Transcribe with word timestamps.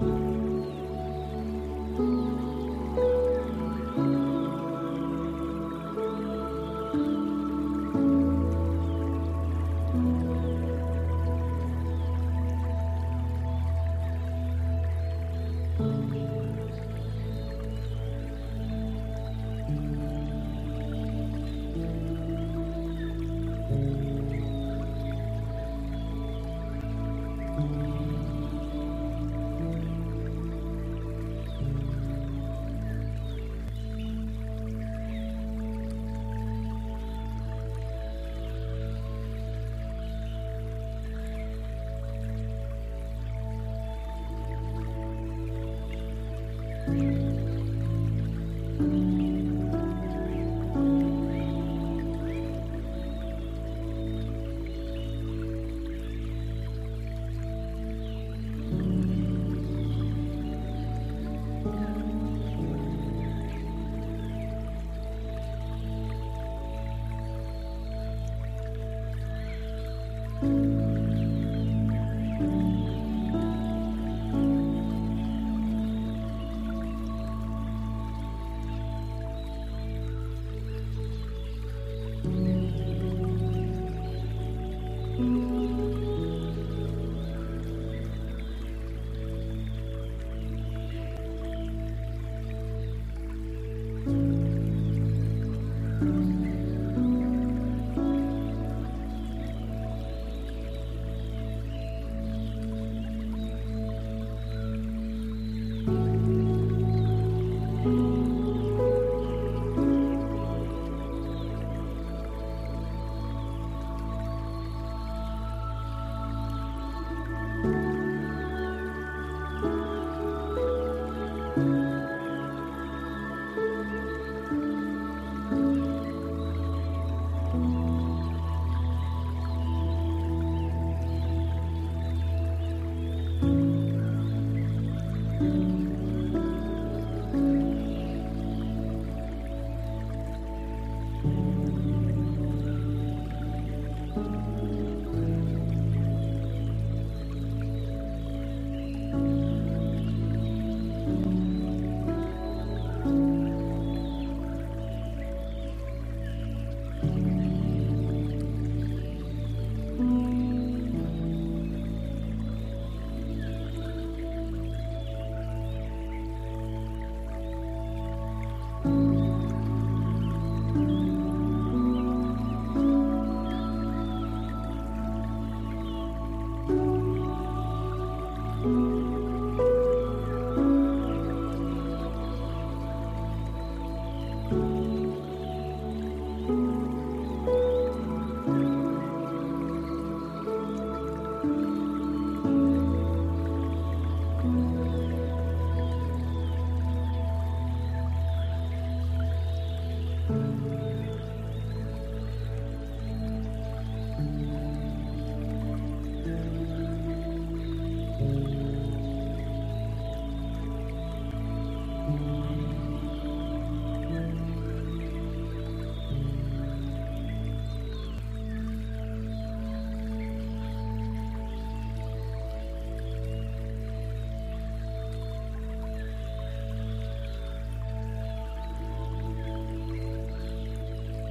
Bye. 0.00 0.27